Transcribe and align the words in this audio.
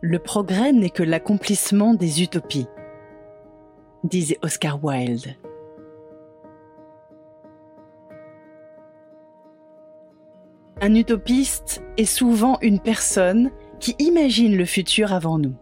Le 0.00 0.18
progrès 0.18 0.72
n'est 0.72 0.90
que 0.90 1.02
l'accomplissement 1.02 1.94
des 1.94 2.22
utopies, 2.22 2.66
disait 4.04 4.38
Oscar 4.42 4.84
Wilde. 4.84 5.36
Un 10.80 10.94
utopiste 10.94 11.82
est 11.96 12.04
souvent 12.04 12.58
une 12.60 12.80
personne 12.80 13.50
qui 13.80 13.96
imagine 13.98 14.56
le 14.56 14.66
futur 14.66 15.12
avant 15.12 15.38
nous. 15.38 15.54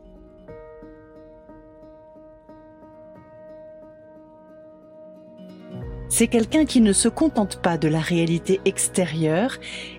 C'est 6.09 6.27
quelqu'un 6.27 6.67
qui 6.67 6.81
ne 6.81 6.93
se 6.93 7.09
contente 7.09 7.63
pas 7.63 7.79
de 7.79 7.89
la 7.89 8.01
réalité 8.01 8.61
extérieure 8.65 9.57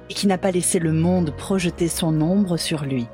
et 0.10 0.14
qui 0.14 0.28
n'a 0.28 0.38
pas 0.38 0.52
laissé 0.52 0.78
le 0.78 0.92
monde 0.92 1.36
projeter 1.36 1.88
son 1.88 2.22
ombre 2.22 2.58
sur 2.58 2.86
lui. 2.86 3.08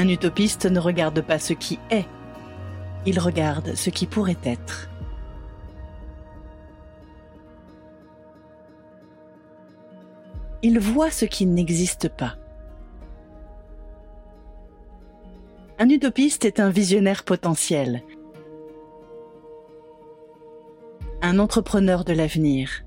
Un 0.00 0.06
utopiste 0.06 0.66
ne 0.66 0.78
regarde 0.78 1.20
pas 1.22 1.40
ce 1.40 1.52
qui 1.52 1.80
est, 1.90 2.06
il 3.04 3.18
regarde 3.18 3.74
ce 3.74 3.90
qui 3.90 4.06
pourrait 4.06 4.38
être. 4.44 4.88
Il 10.62 10.78
voit 10.78 11.10
ce 11.10 11.24
qui 11.24 11.46
n'existe 11.46 12.08
pas. 12.08 12.36
Un 15.80 15.88
utopiste 15.88 16.44
est 16.44 16.60
un 16.60 16.70
visionnaire 16.70 17.24
potentiel, 17.24 18.04
un 21.22 21.40
entrepreneur 21.40 22.04
de 22.04 22.12
l'avenir. 22.12 22.84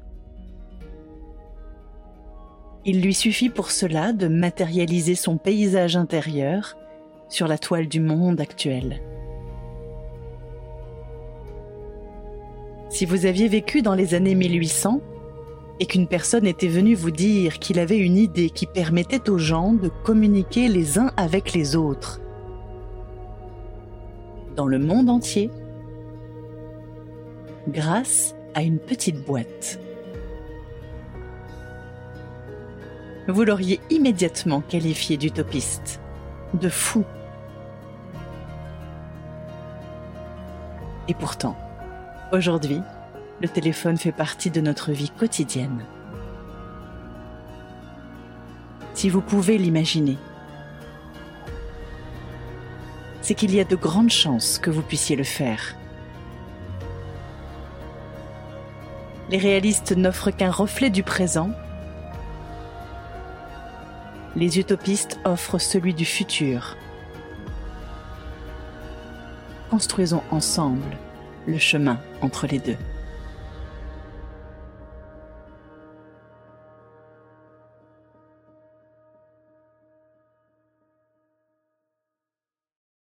Il 2.85 3.01
lui 3.01 3.13
suffit 3.13 3.49
pour 3.49 3.69
cela 3.69 4.13
de 4.13 4.29
matérialiser 4.29 5.15
son 5.15 5.37
paysage 5.37 5.97
intérieur 5.97 6.77
sur 7.31 7.47
la 7.47 7.57
toile 7.57 7.87
du 7.87 8.01
monde 8.01 8.41
actuel. 8.41 9.01
Si 12.89 13.05
vous 13.05 13.25
aviez 13.25 13.47
vécu 13.47 13.81
dans 13.81 13.95
les 13.95 14.13
années 14.13 14.35
1800 14.35 14.99
et 15.79 15.85
qu'une 15.85 16.07
personne 16.07 16.45
était 16.45 16.67
venue 16.67 16.93
vous 16.93 17.09
dire 17.09 17.57
qu'il 17.57 17.79
avait 17.79 17.97
une 17.97 18.17
idée 18.17 18.49
qui 18.49 18.65
permettait 18.65 19.29
aux 19.29 19.37
gens 19.37 19.71
de 19.71 19.87
communiquer 20.03 20.67
les 20.67 20.99
uns 20.99 21.11
avec 21.15 21.53
les 21.53 21.77
autres, 21.77 22.19
dans 24.57 24.67
le 24.67 24.77
monde 24.77 25.09
entier, 25.09 25.49
grâce 27.69 28.35
à 28.55 28.61
une 28.61 28.77
petite 28.77 29.25
boîte. 29.25 29.79
Vous 33.29 33.45
l'auriez 33.45 33.79
immédiatement 33.89 34.59
qualifié 34.59 35.15
d'utopiste, 35.15 36.01
de 36.53 36.67
fou, 36.67 37.05
Et 41.07 41.13
pourtant, 41.13 41.57
aujourd'hui, 42.31 42.81
le 43.41 43.47
téléphone 43.47 43.97
fait 43.97 44.11
partie 44.11 44.51
de 44.51 44.61
notre 44.61 44.91
vie 44.91 45.09
quotidienne. 45.09 45.83
Si 48.93 49.09
vous 49.09 49.21
pouvez 49.21 49.57
l'imaginer, 49.57 50.17
c'est 53.21 53.33
qu'il 53.33 53.53
y 53.53 53.59
a 53.59 53.63
de 53.63 53.75
grandes 53.75 54.11
chances 54.11 54.59
que 54.59 54.69
vous 54.69 54.81
puissiez 54.81 55.15
le 55.15 55.23
faire. 55.23 55.75
Les 59.29 59.37
réalistes 59.37 59.95
n'offrent 59.95 60.31
qu'un 60.31 60.51
reflet 60.51 60.89
du 60.89 61.03
présent. 61.03 61.51
Les 64.35 64.59
utopistes 64.59 65.19
offrent 65.23 65.57
celui 65.57 65.93
du 65.93 66.05
futur 66.05 66.75
construisons 69.71 70.21
ensemble 70.31 70.97
le 71.47 71.57
chemin 71.57 71.97
entre 72.21 72.45
les 72.45 72.59
deux. 72.59 72.75